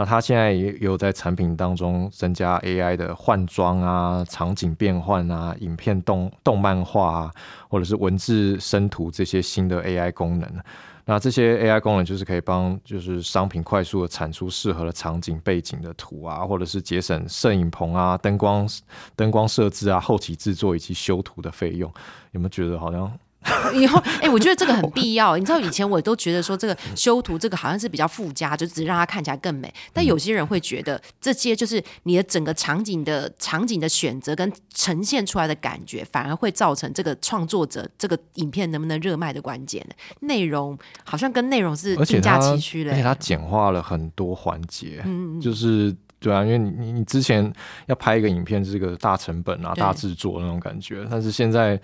[0.00, 7.30] 那他现在也有在产品当中增加 AI 的换装啊、场景变换啊、影片动动漫画啊，
[7.68, 10.50] 或者是文字生图这些新的 AI 功能。
[11.04, 18.66] 那这些 AI 功能就是可以帮就是商品快速的产出适合的场景背景的图啊，或者是节省摄影棚啊、灯光
[19.14, 21.92] 灯光设置啊、后期制作以及修图的费用。
[22.30, 23.12] 有没有觉得好像
[23.74, 25.36] 以后，哎、我觉得这个很 必要。
[25.36, 29.72] 你知道，以前我都觉得说这个修图这个好像是比较附加，就只是让它看起来更美。
[29.92, 39.84] 但有些人会觉得这些就是你的整个场景的场景的选择跟呈现出来的感觉，反而会造成这个创作者这个影片能不能热卖的关键。
[40.20, 42.90] 内容好像跟内容是并驾它齐驱嘞。
[42.90, 47.50] 而且它简化了很多环节，嗯就是对啊，因为你你你之前
[47.86, 51.80] 要拍一个影片是个大成本啊、大制作那种感觉，但是现在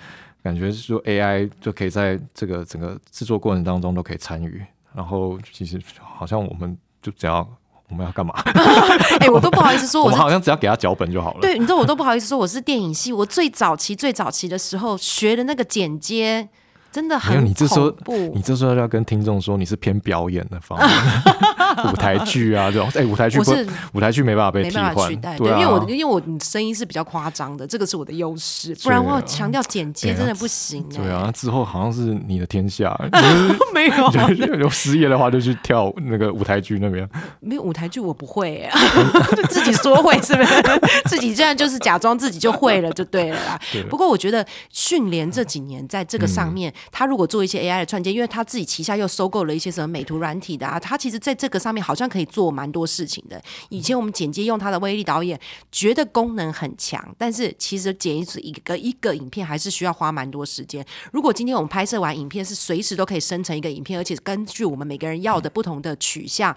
[0.47, 7.45] 感觉是说 AI 就可以在这个整个制作过程当中都可以参与，然后其实好像我们就只要
[7.89, 8.33] 我们要干嘛，
[9.19, 11.41] 哎、我都不好意思说我我们好像只要给他脚本就好了。
[11.41, 16.49] 对，你知道我都不好意思说我是电影系，我最早期最早期的时候学的那个剪接，
[16.97, 17.95] 真的没有，很你这时候
[18.33, 20.89] 你这时候要跟听众说你是偏表演的方面，
[21.93, 30.97] 舞台剧啊这种，哎、舞台剧不我是舞台剧没办法被没替换，办法取代，对啊，因为我因为我的声音是比较夸张的，这个是我的优势，不然我要强调剪接对啊真的不行、欸。
[30.97, 32.99] 对啊，之后好像是你的天下，
[33.75, 34.11] 没有。
[34.35, 37.07] 就有失业的话就去跳那个舞台剧那边。
[37.41, 38.71] 没有舞台剧我不会、欸，
[39.37, 40.63] 就自己说会是不是？
[41.05, 43.61] 自己这样就是假装自己就会了就对了啦。
[43.91, 53.41] 不过我觉得训练这几年在这个上面，他如果做一些 AI 的串接，因为他自己旗下又收购了一些什么美图软体的啊，他其实在这个上面好像可以做蛮多事情的。
[53.69, 55.39] 以前我们剪接用他的威力导演，
[55.71, 60.85] 觉得功能很强，但是其实剪一次一个一个影片还是需要花蛮多时间。
[61.13, 66.55] 如果今天我们拍摄完影片是随时都可以生成一个影片，而且根据我们每个人要的不同的取向。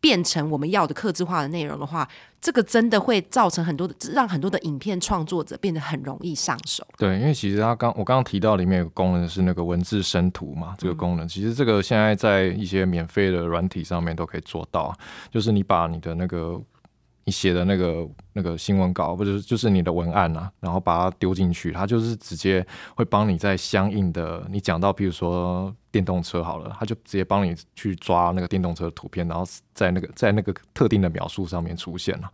[0.00, 2.08] 变成我们要的克制化的内容的话，
[2.40, 6.86] 这个真的会造成很多的，让很多的影片创作者变得很容易上手。
[6.96, 14.96] 对，因为其实他刚我刚刚提到里面有个功能是那个文字生图嘛，这个功能、其实这个现在在一些免费的软体上面都可以做到，
[15.30, 16.60] 就是你把你的那个
[17.28, 32.32] 你写的那个那个新闻稿，或者是就是你的文案啊，然后把它丢进去，它就是直接会帮你在相应的你讲到，比如说电动车好了，它就直接帮你去抓那个电动车的图片，然后在那个在那个特定的描述上面出现了。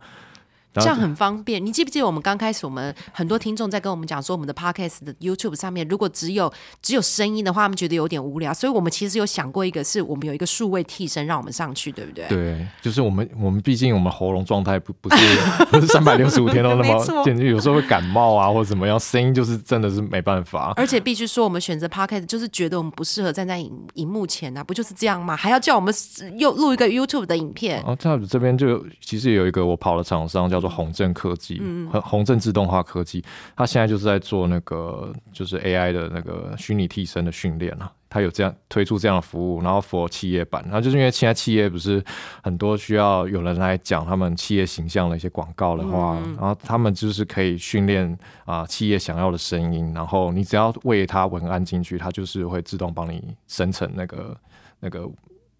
[0.81, 1.63] 这样很方便。
[1.63, 8.53] 你记不记得我们刚开始，我们很多听众在跟我们讲说，我们的 podcast 的 YouTube 上面，如果只有只有声音的话，他们觉得有点无聊。
[8.53, 12.27] 所以我们其实有想过一个，是我们有一个数位替身让我们上去，对不对？
[12.27, 15.15] 对，就是我们我们毕竟我们喉咙状态不不是
[15.71, 20.73] 不是三百六十五天都那么简直，有时候会感冒啊或者怎么样，声音就是真的是没办法。
[20.75, 25.35] 而且必须说，我们选择 podcast 就是觉得我们不适合站在荧荧幕前啊，不就是这样吗？
[25.35, 25.93] 还要叫我们
[26.37, 33.23] 又录一个 YouTube 的影片然，后这样子这边就其实有一个我跑的厂商叫做宏正科技，嗯宏宏正自动化科技，
[33.55, 37.91] 它现在就是在做那个就是 AI 的那个虚拟替身的训练啊。
[38.07, 42.01] 它有这样推出这样的服务，然后 for 企业版，然后就是因为现在企业不是
[42.41, 54.37] 很多需要有人来讲他们企业形象的一些广告的话，嗯然后他们就是可以训练啊、企业想要的声音，然后你只要喂它文案进去，它就是会自动帮你生成那个
[54.79, 55.05] 那个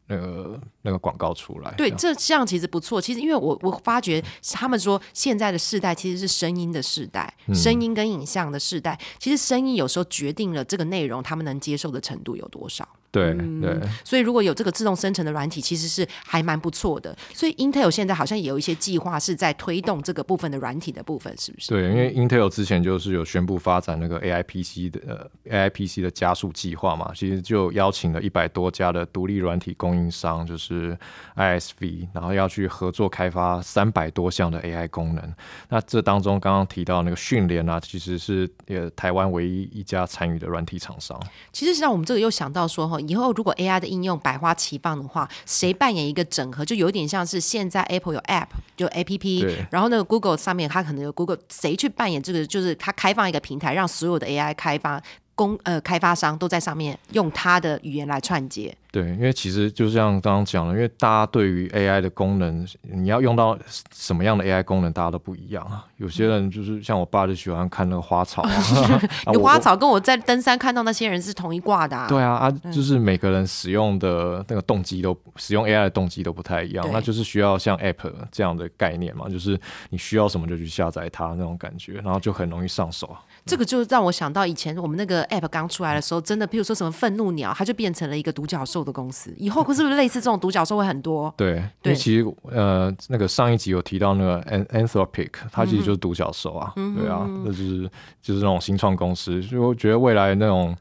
[0.07, 1.71] 那个那个广告出来。
[1.77, 3.01] 对，这这这样其实不错。
[3.01, 8.99] 其实因为我我发觉他们说现在的世代其实是声音的世代，声音跟影像的世代。
[9.19, 12.87] 其实声音有时候决定了这个内容他们能接受的程度有多少。
[13.23, 17.15] 对对所以如果有这个自动生成的软体，其实是还蛮不错的。
[17.33, 21.69] 所以 Intel 现在好像也有一些计划是在推动这个部分的软体的部分，是不是？
[21.69, 30.97] 对，因为 Intel 之前就是有宣布发展那个 AI PC 的呃 AI PC 的加速计划嘛，其实就邀请了一百多家的独立软体供应商，就是
[31.35, 35.33] ISV，然后要去合作开发三百多项的 AI 功能。
[35.69, 41.19] 那这当中刚刚提到那个训练啊，其实是呃台湾唯一一家参与的软体厂商。
[41.51, 52.45] 其实实际上我们这个又想到说哈，以后如果 AI 的应用百花齐放的话，谁扮演一个整合，就有点像是现在 Apple 有 App 就 APP，然后那个 Google 上面它可能有 Google，谁去扮演这个？
[52.45, 55.01] 就是它开放一个平台，让所有的 AI 开发
[55.35, 58.75] 公呃开发商都在上面用他的语言来串接。
[58.91, 63.57] 对，因为其实就像刚刚讲的，因为大家对于 AI 的功能，你要用到
[63.93, 65.85] 什么样的 AI 功能，大家都不一样啊。
[65.97, 68.51] 有些人就是像我爸就喜欢看那个花草啊，
[69.25, 72.07] 啊我有花草跟我在登山看到那些人是同一挂的、啊。
[72.07, 83.13] 对啊，啊，就是每个人使用的那个动机都使用 AI 的动机都不太一样，那就是需要像 App 这样的概念嘛，就是你需要什么就去下载它那种感觉，然后就很容易上手。
[83.45, 89.31] 这个就让我想到以前我们那个 app 刚出来的时候，真的，譬如说什么愤怒鸟，它就变成了一个独角兽的公司。
[89.37, 91.31] 以后是不是类似这种独角兽会很多？
[91.37, 97.89] 对，因为其实呃，那个上一集有提到那个 An Anthropic，它其实就是独角兽啊，对啊，那就是
[98.21, 100.75] 就是那种新创公司，所以我觉得未来那种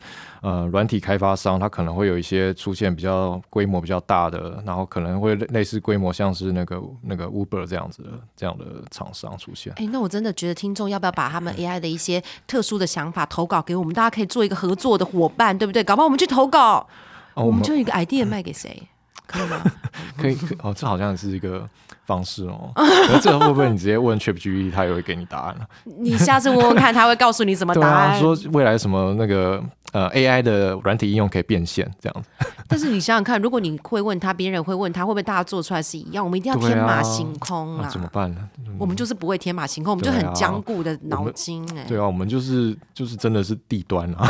[0.45, 9.73] 呃软体开发商，它可能会有一些出现比较规模比较大的，然后可能会类类似规模像是那个那个 Uber 这样子的这样的厂商出现。
[9.77, 13.95] 哎，那我真的觉得听众要不要把他们 AI 的一些特殊的想法投稿给我们？
[13.95, 15.83] 大家可以做一个合作的伙伴，对不对？
[15.83, 16.87] 搞不好我们去投稿，
[17.33, 18.83] 哦，我们就一个 idea 卖给谁，
[19.27, 19.63] 可以吗？
[20.19, 21.67] 可以可以哦，这好像是一个
[22.07, 22.71] 方式哦。
[23.23, 25.67] 这个会不会你直接问 ChatGPT，它也会给你答案了？
[25.85, 28.21] 你下次问问看，他会告诉你什么 答案。
[28.21, 29.63] 说未来什么那个
[29.93, 32.29] 呃 AI 的软体应用可以变现这样子。
[32.67, 36.25] 但是你想想看，如果你会问他，别人会问他，会不会大家做出来是一样？
[36.25, 37.89] 我们一定要天马行空那、啊！
[37.91, 38.41] 怎么办呢？
[38.79, 44.27] 我们就是不会天马行空，我们就很僵固的脑筋哎、对啊，我们就是就是真的是地端啊，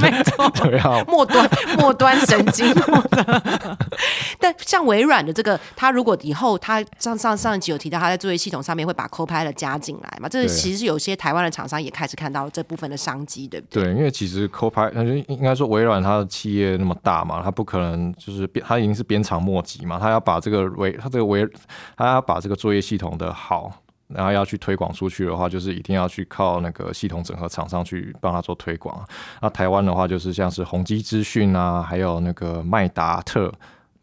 [0.00, 2.74] 没错，对啊，末端末端神经。
[4.40, 10.28] 但像微软的这个，它如果以后它上上上一集有提到，他在作业系统上面会把 Copilot 加进来嘛？
[10.28, 13.84] 这其实有些台湾的厂商也开始看到这部分的商机，对不对？
[13.84, 21.46] 对，因为其实 Copilot，应该说微软它的企业那么大嘛，它不可能就是鞭它已经是鞭长莫及嘛，它要把这个微它这个微
[21.96, 23.72] 它要把这个作业系统的好。
[24.06, 29.02] 然后要去推广出去的话，就是一定要去靠那个系统整合厂商去帮他做推广。
[29.40, 33.50] 那台湾的话，就是像是宏基资讯啊，还有那个麦达特、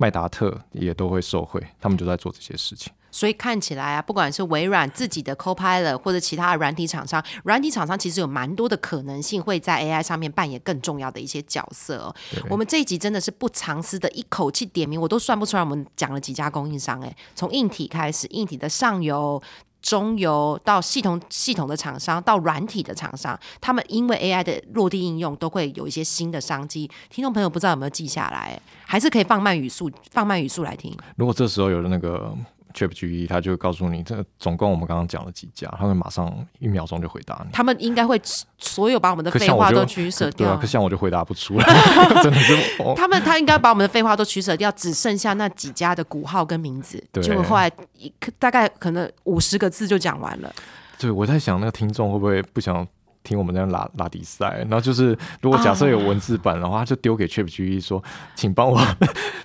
[0.01, 2.91] 麦达特也都会受惠，他们就在做这些事情。
[3.11, 12.15] 所以看起来啊，不管是微软自己的 Copilot 或者其他的软体厂商，软体厂商其实有蛮多的可能性会在 AI 上面扮演更重要的一些角色哦。
[12.49, 19.39] 我们这一集真的是不藏私的，一口气点名，我都算不出来我们讲了几家供应商哎，从硬体开始，硬体的上游。
[19.81, 26.89] 中游到系统系统的厂商，到软体的厂商，他们因为 AI 的落地应用，都会有一些新的商机。
[27.09, 28.59] 听众朋友不知道有没有记下来？
[28.85, 30.95] 还是可以放慢语速，放慢语速来听。
[31.15, 32.35] 如果这时候有那个
[32.73, 37.51] ChatGPT，它就会告诉你，这总共我们刚刚讲了几家，他会马上一秒钟就回答你。
[37.51, 38.19] 他们应该会
[38.57, 40.47] 所有把我们的废话都取舍掉。
[40.47, 41.65] 对啊，可像我就回答不出来，
[42.23, 42.93] 真的是我。
[42.95, 47.03] 他们他应该把我们的废话都取舍掉，只剩下那几家的股号跟名字。
[47.11, 50.53] 对结果后来一大概可能五十个字就讲完了。
[50.97, 52.87] 对，我在想那个听众会不会不想
[53.23, 54.57] 听我们这样拉拉比赛？
[54.69, 58.03] 然后就是如果假设有文字版的话，他就丢给 ChatGPT 说，
[58.35, 58.77] 请帮我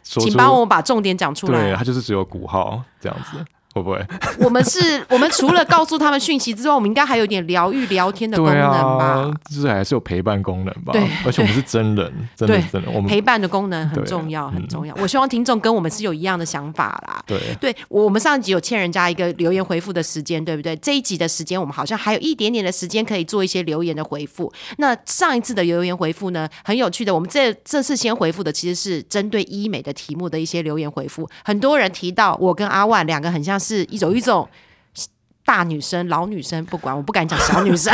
[0.03, 1.77] 说，请帮我把重点讲出来对，来。
[1.77, 3.45] 他就是只有鼓号这样子，
[3.77, 4.07] 会不会？
[4.39, 9.05] 我们是， 我们除了告诉他们讯息之外，我们应该还有点疗愈、聊天的功能吧？
[9.05, 10.93] 啊，就是还是有陪伴功能吧。
[10.93, 14.95] 对而且我们是真人， 真的真的，我们陪伴的功能很重要，很嗯重要。
[15.01, 17.23] 我希望听众跟我们是有一样的想法啦。
[17.27, 20.75] 对对我们上一集有欠人家一个留言回复的时间，对不对？
[20.77, 24.53] 这一集的时间，我们好像还有一点点的时间可以做一些留言的回复。
[24.79, 27.15] 那上一次的留言回复呢，很有趣的。
[27.15, 31.29] 我们这这次先回复的其实是针对医美的题目的一些留言回复。
[31.45, 34.49] 很多人提到我跟阿万两个很像是一种一种
[35.45, 37.93] 大女生、老女生，不管我不敢讲小女生，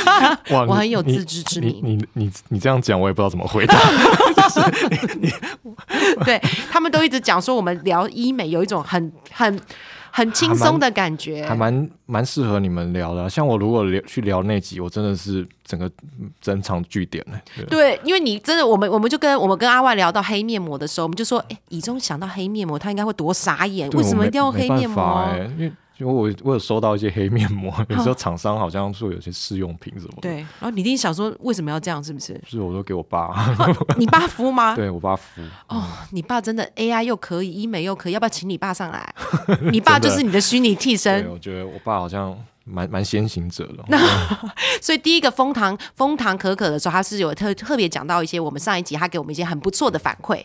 [0.50, 1.98] 我你你很有自知之你明。
[1.98, 3.76] 你你你这样讲，我也不知道怎么回答。
[6.24, 6.40] 对
[6.70, 9.60] 他们都一直讲说我们聊医美有一种很很
[10.16, 15.86] 很轻松的感觉，还蛮蛮适合你们聊的啊、像我如果聊去聊那集，我真的是整个
[16.18, 17.38] 嗯整场据点了。
[17.54, 25.28] 对对，因为你真的，我们我们就跟我们跟阿外聊到黑面膜的时候，我们就说，哎，以中想到黑面膜，他应该会多傻眼，对为什么一定要黑面膜？
[25.58, 32.04] 因为因为我我有收到一些黑面膜，有时候厂商好像说有些试用品什么的，对，然后你一定想说，为什么要这样？
[32.04, 32.34] 是不是？
[32.44, 33.56] 就是我都给我爸，
[33.96, 34.74] 你爸敷吗？
[34.76, 35.40] 对我爸敷。
[35.68, 39.14] 哦，你爸真的 AI 又可以，医美又可以，要不要请你爸上来？
[39.72, 41.30] 你爸就是你的虚拟替对，身。
[41.30, 43.98] 我觉得我爸好像蛮蛮先行者的。
[44.82, 50.44] 所以第一个封糖封糖可可的时候，他是有特特别讲到一些我们上一集他给我们一些很不错的反馈。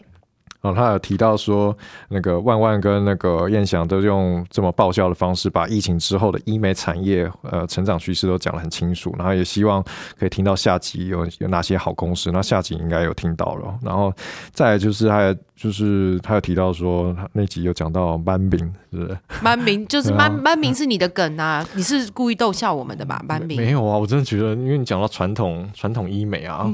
[0.61, 1.75] 哦，他有提到说，
[2.07, 9.83] 那个万万跟那个燕翔都用这么爆笑的方式，把疫情之后的医美产业呃成长趋势都讲得很清楚，然后也希望
[10.19, 14.13] 可以听到下集有有哪些好公司，那下集应该有听到了，然后
[14.51, 18.57] 再就是还有就是他有提到说，他那集有讲到班饼，
[18.91, 19.17] 是不是？
[19.43, 23.23] 班明 就是班班明是你的梗啊，你是故意逗笑我们的吧？
[23.27, 26.67] 班明，没有啊，我真的觉得，因为你讲到传统传统医美啊，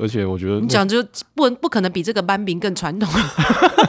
[0.00, 1.00] 而且我觉得你讲就
[1.34, 3.08] 不不可能比这个班明更传统。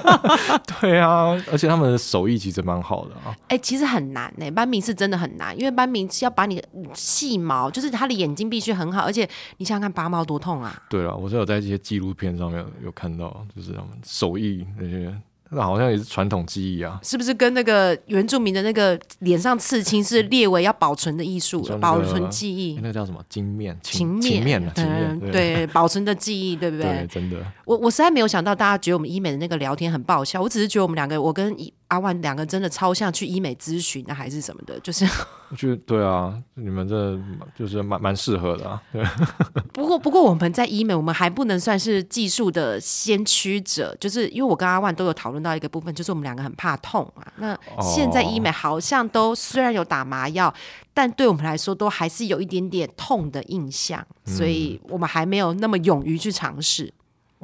[0.80, 3.36] 对啊，而且他们的手艺其实蛮好的啊。
[3.48, 9.28] 哎、其实很难呢、班明是真的很难，因为班明是要把你的细毛，就是他的眼睛必须很好，而且
[9.58, 10.80] 你想想看拔毛多痛啊！
[10.88, 15.14] 对了，我是有在一些纪录片上面有有看到，就是他们手艺那些，
[15.52, 17.00] 那好像也是传统技艺啊。
[17.04, 22.80] 是不是跟那个原住民的那个脸上刺青是列为要保存的艺术保存记忆诶？
[22.82, 23.78] 那个叫什么金面？
[23.82, 27.08] 情情面，面啊，情面，嗯，对，保存的记忆，对不对，对？
[27.08, 27.38] 真的。
[27.66, 35.06] 我我实在没有想到大家觉得我们医美的那个聊天很爆笑，我只是觉得我们两个，我跟医阿万两个真的超像去医美咨询啊还是什么的，就是
[35.50, 37.18] 我觉得对啊，你们这
[37.58, 38.82] 就是蛮蛮适合的啊。
[38.92, 39.02] 对，
[39.72, 47.26] 不过，不过我们在医美，我们还不能算是技术的先驱者，就是因为我跟阿万都有讨论到一个部分，就是我们两个很怕痛啊。
[47.38, 50.54] 那现在医美好像都虽然有打麻药，
[50.94, 56.94] 但对我们来说都还是有一点点痛的印象，所以我们还没有那么勇于去尝试。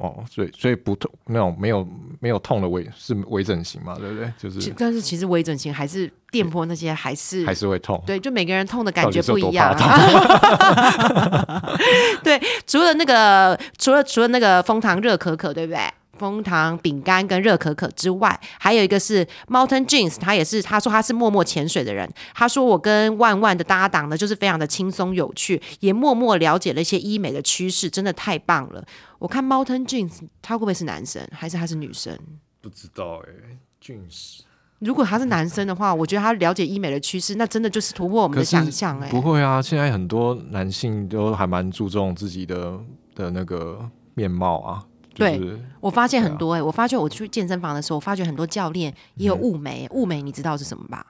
[0.01, 1.87] 哦，所以所以不痛那种没有
[2.19, 4.33] 没有痛的微是微整形嘛，对不对？
[4.37, 8.01] 就是但是其实微整形还是电波那些还是还是会痛。
[8.05, 9.77] 对，就每个人痛的感觉不一样。
[12.23, 15.81] 对，除了那个，除了除了那个蜂糖热可可，对不对？
[16.21, 22.07] 枫糖饼干跟热可可之外，还有一个是 Mountain Jeans，他也是他说他是默默潜水的人。
[22.35, 28.85] 他说我跟万万的搭档呢，就是非常的轻松有趣，也默默了解了一些医美的趋势，真的太棒了。
[29.17, 32.15] 我看 Mountain Jeans，他会不会是男生，还是他是女生？
[32.61, 34.43] 不知道哎，俊石
[34.77, 42.79] 如果他是男生的话，我觉得他了解医美的趋势，那真的就是突破我们的想象哎、不会啊，现在很多男性都还蛮注重自己的
[43.13, 44.83] 的那个面貌啊。
[45.13, 51.05] 就是、对我发现很多哎、我发觉我去健身房的时候，我发觉很多教练也有雾眉，雾眉你知道是什么吧？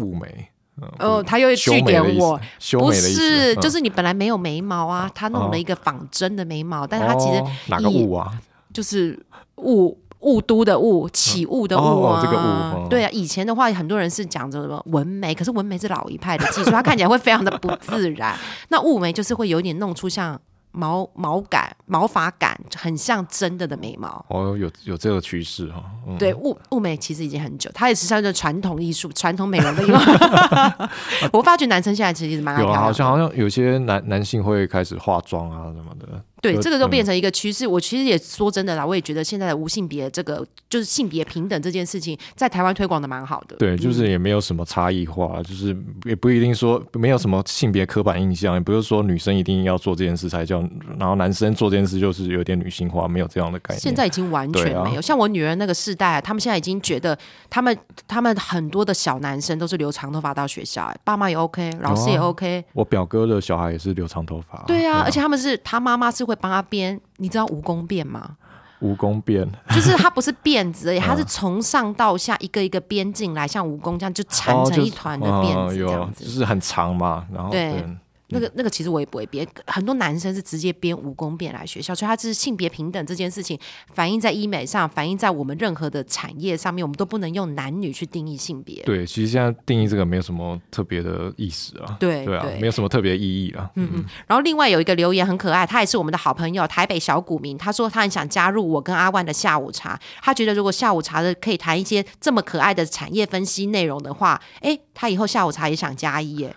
[0.00, 0.48] 雾眉，
[0.80, 2.40] 嗯哦，他又修据眉的意思点我，
[2.80, 8.32] 不是，嗯就是你本来没有眉毛啊，他弄了一个仿真的眉毛，但是他其实哦哪个雾啊？
[8.72, 9.18] 就是
[9.56, 18.38] 雾雾都的雾，起雾的雾这个雾哦对啊，以前的话，很多人是讲着什么纹眉，可是纹眉是老一派的技术，它看起来会非常的不自然。
[18.68, 20.40] 那雾眉就是会有点弄出像
[20.72, 24.24] 毛毛感、毛发感，很像真的的眉毛。
[24.28, 25.82] 哦，有有这个趋势哈。
[26.08, 30.90] 嗯，对物物美其实已经很久，它也是算是传统艺术、传统美容的一个。
[31.32, 36.22] 我发觉男生现在其实蛮爱有好像好像有些男男性会开始化妆啊什么的。
[36.42, 37.66] 对，这个都变嗯成一个趋势。
[37.66, 43.54] 我其实也说真的啦，我也觉得现在的无性别这个就是性别平等这件事情，在台湾推广的蛮好的。
[43.56, 50.60] 对，就是也没有什么差异化，就是也不一定说没有什么性别刻板印象，也不是说女生一定要做这件事才叫，
[50.98, 53.80] 然后男生做这件事就是有点女性化，没有这样的概念。
[53.80, 57.16] 现在已经完全没有，像我女儿那个世代，他们现在已经觉得，
[57.48, 57.76] 他们
[58.08, 68.36] 他们很多的小男生都是留长头发到学校、哎爸妈也 OK，老师也 OK，、我表哥的小孩也是留长头发，对啊，而且他们是他妈妈是会帮他编，你知道蜈蚣辫吗？
[68.80, 76.24] 蜈蚣辫，就是它不是辫子而已，它嗯是从上到下一个一个编进来，像蜈蚣这样就缠成一团的辫子这样子。
[76.24, 77.96] 就是很长嘛，然后对对
[78.32, 83.58] 那个那个其实我也不会编，很多男生是直接编蜈蚣辫来学校，所以他是性别平等这件事情
[83.92, 88.82] 反映在医美上，反映在我们任何的产业上面，我们都不能用男女去定义性别。
[88.84, 97.58] 对，其实现在定义这个没有什么特别的意思啊，对啊对啊，没有什么特别意义啊，嗯嗯，然后另外有一个留言很可爱，他也是我们的好朋友，台北小股民。
[97.58, 106.54] 他说他很想加入我跟阿万的下午茶，他觉得如果下午茶的可以谈一些这么可爱的产业分析内容的话，诶，他以后下午茶也想加一耶。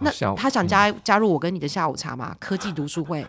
[0.00, 2.34] 那他想加加入我跟你的下午茶吗？
[2.40, 3.24] 科技读书会。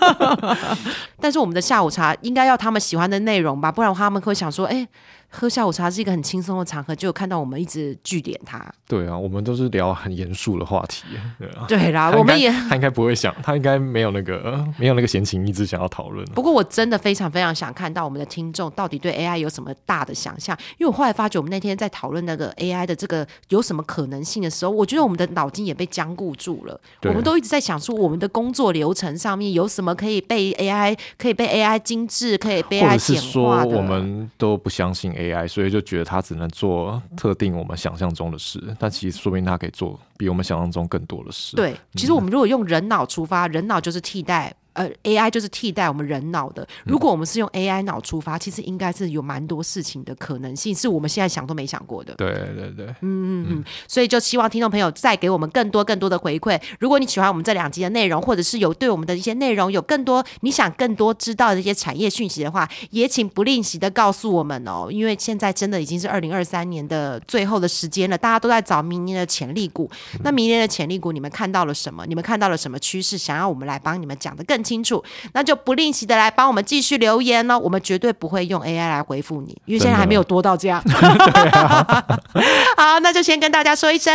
[1.20, 4.86] 但是我们的下午茶应该要他们喜欢的内容吧，不然他们会想说，哎、
[5.28, 8.64] 喝下午茶是一个很轻松的场合，就看到我们一直据点他。
[8.86, 11.04] 对啊，我们都是聊很严肃的话题，
[11.38, 11.64] 对啊。
[11.68, 12.50] 对啦，我们也。
[12.68, 16.24] 他应该不会想，他应该没有那个没有那个闲情逸致想要讨论。
[16.26, 26.80] 不过我真的非常非常想看到我们的听众到底对 AI 有什么大的想象，因为我后来发觉我们那天在讨论那个 AI 的这个有什么可能性的时候，我觉得我们的脑筋也被僵固住了。
[27.02, 33.70] 我们都一直在想说我们的工作流程上面有什么可以被 AI 可以被 AI 精致，可以被 AI 者是简化的。
[33.70, 41.56] 说我们都不相信 AI，所以就觉得它只能做特定我们想象中的事，但其实说明它可以做比我们想象中更多的事。
[41.56, 44.54] 对，其实我们如果用人脑出发，人脑就是替代。
[44.76, 46.66] 呃，AI 就是替代我们人脑的。
[46.84, 52.14] 如果我们是用 AI 脑出发，其实应该是有蛮多事情的可能性，是我们现在想都没想过的。
[52.16, 56.60] 对对对，嗯嗯嗯，所以就希望听众朋友再给我们更多更多的回馈。
[56.78, 64.88] 如果你喜欢我们这两集的内容，或者是有对我们的一些内容有更多你想更多知道的一些产业讯息的话，也请不吝惜的告诉我们哦。
[64.90, 69.90] 因为现在真的已经是二零二三年的最后的时间了，大家都在找明年的潜力股。
[70.22, 72.04] 那明年的潜力股，你们看到了什么？
[72.06, 73.16] 你们看到了什么趋势？
[73.16, 75.02] 想要我们来帮你们讲的更清楚，
[75.32, 77.58] 那就不吝惜的来帮我们继续留言哦。
[77.58, 80.82] 我们绝对不会用 AI 来回复你，因为现在还没有多到这样。
[82.76, 84.12] 好，那就先跟大家说一声，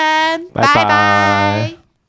[0.54, 1.81] 拜拜拜拜